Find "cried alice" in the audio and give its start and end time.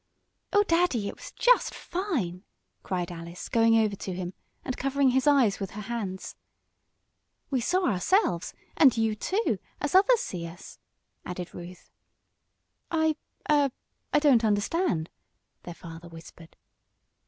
2.81-3.47